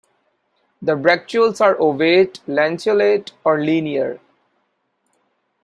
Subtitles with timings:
[0.81, 4.19] The bracteoles are ovate, lanceolate or linear.